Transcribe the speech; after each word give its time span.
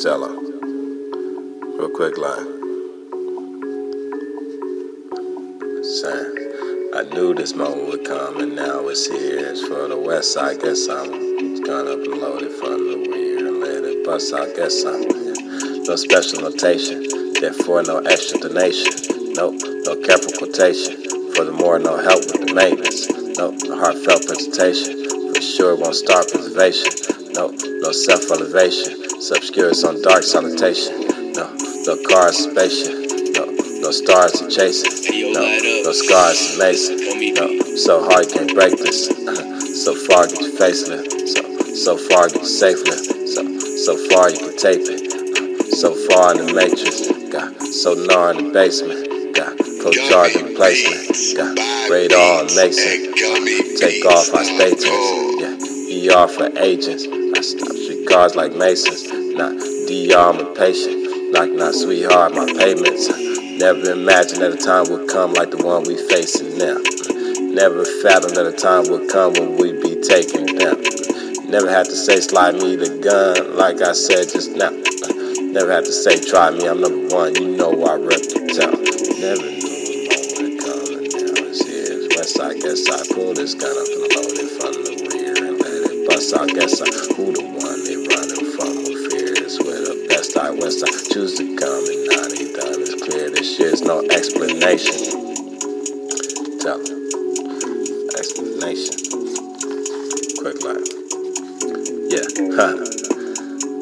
Tell 0.00 0.28
her. 0.28 0.36
Real 1.78 1.88
quick 1.88 2.18
line. 2.18 2.44
Saying, 5.82 6.92
I 6.94 7.02
knew 7.14 7.32
this 7.32 7.54
moment 7.54 7.88
would 7.88 8.04
come 8.04 8.40
and 8.40 8.54
now 8.54 8.88
it's 8.88 9.06
here. 9.06 9.38
It's 9.38 9.66
for 9.66 9.88
the 9.88 9.98
west 9.98 10.34
side, 10.34 10.60
guess 10.60 10.86
I'm 10.90 11.10
gonna 11.64 11.96
upload 11.96 12.42
it 12.42 12.52
from 12.52 12.76
the 12.76 13.08
rear 13.10 13.46
and 13.48 13.60
let 13.60 13.84
it 13.84 14.04
bust 14.04 14.34
I 14.34 14.52
Guess 14.52 14.84
I'm 14.84 15.00
yeah. 15.02 15.82
no 15.88 15.96
special 15.96 16.42
notation, 16.42 17.32
therefore 17.40 17.82
no 17.82 18.00
extra 18.00 18.38
donation. 18.38 19.32
Nope, 19.32 19.56
no 19.86 19.96
careful 19.96 20.32
quotation. 20.36 21.32
Furthermore, 21.32 21.78
no 21.78 21.96
help 21.96 22.20
with 22.26 22.46
the 22.46 22.52
maintenance. 22.52 23.08
Nope, 23.38 23.56
no 23.64 23.78
heartfelt 23.80 24.26
presentation. 24.26 25.08
For 25.32 25.40
sure, 25.40 25.74
won't 25.74 25.96
start 25.96 26.28
preservation. 26.30 27.32
Nope, 27.32 27.54
no 27.80 27.92
self 27.92 28.30
elevation. 28.30 29.05
Subscures 29.20 29.82
on 29.82 30.02
dark 30.02 30.22
salutation. 30.22 31.00
No, 31.32 31.48
no 31.86 31.96
cars 32.06 32.36
spaceship. 32.36 32.92
No, 33.34 33.46
no 33.80 33.90
stars 33.90 34.32
to 34.32 34.48
chasing. 34.50 35.32
No, 35.32 35.40
no 35.40 35.92
scars 35.92 36.52
to 36.52 36.58
mason. 36.58 36.96
No, 37.34 37.76
so 37.76 38.04
hard 38.04 38.26
you 38.26 38.32
can't 38.32 38.54
break 38.54 38.76
this. 38.76 39.06
so 39.84 39.94
far 39.94 40.26
get 40.26 40.40
your 40.42 40.52
facelift. 40.52 41.10
So, 41.28 41.74
so 41.74 41.96
far 41.96 42.28
get 42.28 42.36
your 42.36 42.44
safe 42.44 42.84
lift. 42.84 43.06
So, 43.28 43.58
so 43.58 43.96
far 44.10 44.30
you 44.30 44.38
can 44.38 44.56
tape 44.56 44.82
it. 44.84 45.06
So 45.76 45.94
far 46.08 46.32
in 46.32 46.46
the 46.46 46.54
matrix. 46.54 47.08
Got 47.30 47.60
so 47.60 47.92
nar 47.92 48.30
in 48.32 48.46
the 48.46 48.52
basement. 48.52 49.34
Got 49.34 49.58
co-charge 49.82 50.36
and 50.36 50.48
replacement. 50.48 51.36
Got 51.36 51.90
radar 51.90 52.44
and 52.44 52.54
Mason. 52.54 53.12
Take 53.76 54.04
off 54.06 54.32
our 54.32 54.44
statements. 54.44 54.88
Yeah, 55.38 56.16
ER 56.16 56.28
for 56.28 56.48
agents. 56.58 57.04
I 57.06 57.40
stop 57.42 57.85
cars 58.06 58.36
like 58.36 58.54
Masons. 58.54 59.10
Not 59.36 59.52
DR, 59.86 60.16
I'm 60.16 60.38
impatient. 60.40 61.32
Like 61.32 61.52
not 61.52 61.74
sweetheart, 61.74 62.34
my 62.34 62.46
payments. 62.46 63.08
Never 63.58 63.92
imagined 63.92 64.42
that 64.42 64.54
a 64.54 64.56
time 64.56 64.86
would 64.90 65.08
come 65.08 65.32
like 65.34 65.50
the 65.50 65.58
one 65.58 65.82
we 65.84 65.96
facing 66.08 66.56
now. 66.56 66.78
Never 67.52 67.84
fathomed 68.02 68.36
that 68.36 68.46
a 68.46 68.52
time 68.52 68.86
would 68.90 69.10
come 69.10 69.32
when 69.34 69.56
we'd 69.56 69.82
be 69.82 70.00
taken 70.00 70.46
down. 70.46 70.80
Never 71.50 71.68
had 71.68 71.86
to 71.86 71.96
say 71.96 72.20
slide 72.20 72.54
me 72.54 72.76
the 72.76 73.00
gun 73.02 73.56
like 73.56 73.82
I 73.82 73.92
said 73.92 74.30
just 74.30 74.52
now. 74.54 74.70
Never 75.50 75.72
had 75.72 75.84
to 75.84 75.92
say 75.92 76.20
try 76.20 76.50
me, 76.50 76.68
I'm 76.68 76.80
number 76.80 77.14
one. 77.14 77.34
You 77.34 77.56
know 77.56 77.72
I 77.84 77.96
rep 77.96 78.22
the 78.22 78.44
town. 78.54 78.76
Never 79.18 79.50
knew 79.50 79.82
a 79.82 80.14
moment 80.14 80.36
would 80.36 80.56
come 80.62 80.88
and 80.94 81.08
now 81.10 81.48
here. 81.64 82.06
West 82.14 82.38
I 82.40 82.54
guess 82.54 82.86
I 82.86 83.02
pull 83.14 83.34
this 83.34 83.54
gun 83.54 83.72
up 83.72 83.88
and 83.88 84.04
load 84.14 84.38
it 84.38 84.45
bust. 86.30 86.40
I 86.40 86.46
guess 86.54 86.80
I 86.80 86.86
who 87.14 87.32
the 87.32 87.42
one 87.42 87.84
they 87.84 87.96
running 87.96 88.46
from 88.56 88.76
with 88.84 89.12
fear. 89.12 89.34
This 89.34 89.58
where 89.60 89.80
the 89.80 90.06
best 90.08 90.36
I 90.36 90.50
west 90.50 90.82
I 90.82 90.90
choose 91.12 91.36
to 91.38 91.44
come 91.56 91.84
and 91.86 92.06
now 92.08 92.26
they 92.28 92.52
done. 92.52 92.82
It's 92.82 93.02
clear 93.02 93.30
this 93.30 93.56
shit's 93.56 93.82
no 93.82 94.02
explanation. 94.10 94.96
Tell 96.60 96.80
'em. 96.80 96.96
Explanation. 98.16 98.94
Quick 100.38 100.62
line. 100.64 100.86
Yeah, 102.10 102.26
huh. 102.56 102.74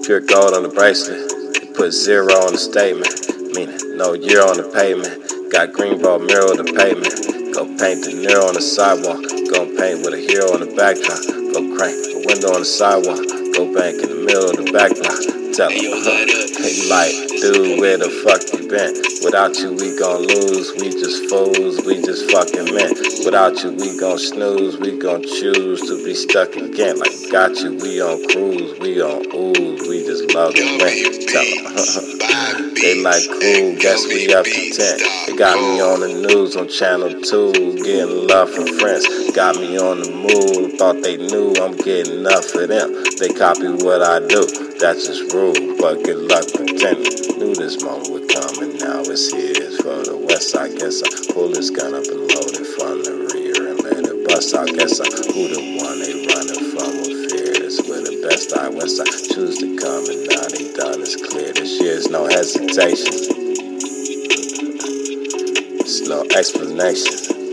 Pure 0.05 0.21
gold 0.21 0.55
on 0.55 0.63
the 0.65 0.73
bracelet. 0.75 1.21
They 1.55 1.67
put 1.73 1.93
zero 1.93 2.35
on 2.45 2.53
the 2.53 2.59
statement. 2.59 3.55
Meaning 3.55 3.97
no 3.97 4.13
year 4.13 4.43
on 4.43 4.57
the 4.57 4.69
pavement. 4.75 5.51
Got 5.51 5.73
green 5.73 6.01
ball 6.01 6.19
mirror 6.19 6.57
the 6.57 6.65
pavement. 6.65 7.34
Go 7.55 7.67
paint 7.79 8.03
the 8.03 8.11
Nero 8.19 8.51
on 8.51 8.55
the 8.55 8.61
sidewalk. 8.61 9.23
Go 9.55 9.63
paint 9.79 10.03
with 10.03 10.11
a 10.11 10.19
hero 10.19 10.51
on 10.51 10.59
the 10.59 10.75
backdrop. 10.75 11.23
Go 11.55 11.63
crank 11.79 11.95
a 12.11 12.19
window 12.27 12.51
on 12.51 12.67
the 12.67 12.67
sidewalk. 12.67 13.23
Go 13.55 13.71
bank 13.71 14.03
in 14.03 14.11
the 14.11 14.19
middle 14.27 14.51
of 14.51 14.59
the 14.59 14.75
backdrop. 14.75 15.15
Tell 15.55 15.71
them, 15.71 15.79
hey, 15.79 16.75
like, 16.91 17.34
where 17.53 17.99
the 17.99 18.09
fuck 18.25 18.41
you 18.57 18.69
been? 18.69 18.97
Without 19.21 19.59
you, 19.59 19.73
we 19.77 19.99
gon' 19.99 20.25
lose. 20.25 20.73
We 20.81 20.89
just 20.89 21.29
fools. 21.29 21.85
We 21.85 22.01
just 22.01 22.31
fucking 22.33 22.73
men. 22.73 22.97
Without 23.25 23.63
you, 23.63 23.73
we 23.73 23.99
gon' 24.01 24.19
snooze. 24.19 24.79
We 24.79 24.97
gon' 24.99 25.23
choose 25.23 25.81
to 25.83 26.03
be 26.05 26.15
stuck 26.15 26.57
again. 26.57 26.99
Like, 26.99 27.13
got 27.31 27.57
you, 27.61 27.77
we 27.77 28.01
on 28.01 28.25
cruise. 28.29 28.79
We 28.81 29.03
on 29.03 29.29
ooze. 29.29 29.89
We 29.89 30.07
just 30.09 30.33
love 30.33 30.55
the 30.55 30.65
win. 30.81 30.97
Tell 31.29 31.45
them, 31.45 32.75
they 32.81 33.03
like 33.03 33.29
cool. 33.29 33.77
Guess 33.77 34.07
we 34.09 34.33
up 34.33 34.47
to 34.47 34.71
10. 34.73 35.29
They 35.29 35.37
got 35.37 35.61
me 35.61 35.81
on 35.85 36.01
the 36.01 36.13
news 36.25 36.57
on 36.57 36.69
channel 36.69 37.13
2. 37.13 37.85
Getting 37.85 38.27
love 38.27 38.49
from 38.49 38.67
friends. 38.79 39.05
Got 39.33 39.57
me 39.57 39.77
on 39.77 40.01
the 40.01 40.11
move. 40.11 40.79
Thought 40.79 41.03
they 41.03 41.19
knew 41.19 41.53
I'm 41.61 41.77
getting 41.77 42.21
enough 42.21 42.55
of 42.55 42.69
them. 42.69 43.05
They 43.21 43.29
copy 43.29 43.69
what 43.69 44.01
I 44.01 44.27
do. 44.27 44.74
That's 44.81 45.07
just 45.07 45.33
rude, 45.33 45.79
but 45.79 46.03
good 46.03 46.19
luck 46.29 46.45
pretending. 46.53 47.39
Knew 47.39 47.55
this 47.55 47.83
moment 47.83 48.11
would 48.11 48.29
come, 48.29 48.59
and 48.63 48.79
now 48.81 49.01
it's 49.07 49.31
here. 49.33 49.71
For 49.79 50.03
the 50.03 50.17
west. 50.17 50.57
I 50.57 50.69
guess 50.69 51.03
I 51.03 51.33
pull 51.33 51.49
this 51.51 51.71
gun 51.71 51.95
up 51.95 52.05
and 52.05 52.21
load 52.21 52.57
it 52.57 52.67
from 52.75 53.03
the 53.05 53.31
rear 53.33 53.71
and 53.71 53.81
let 53.85 54.03
it 54.03 54.29
bust. 54.29 54.55
I 54.55 54.67
guess 54.67 55.01
I 55.01 55.05
who 55.07 55.49
the 55.49 55.63
one 55.79 55.99
they 56.03 56.27
running 56.27 56.73
from 56.75 56.91
with 57.07 57.31
fear. 57.31 57.53
It's 57.55 57.87
where 57.89 58.03
the 58.03 58.19
best 58.27 58.53
I 58.57 58.69
west. 58.69 59.01
I 59.01 59.07
choose 59.35 59.59
to 59.59 59.77
come, 59.79 60.09
and 60.11 60.27
now 60.27 60.43
they 60.51 60.73
done. 60.75 61.01
It's 61.01 61.17
clear. 61.17 61.53
This 61.53 61.81
year's 61.81 62.09
no 62.09 62.27
hesitation. 62.27 63.15
It's 65.85 66.09
no 66.09 66.25
explanation. 66.35 67.44